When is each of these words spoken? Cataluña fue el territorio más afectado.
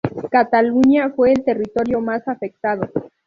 Cataluña 0.31 1.11
fue 1.11 1.31
el 1.31 1.43
territorio 1.43 2.01
más 2.01 2.27
afectado. 2.27 2.89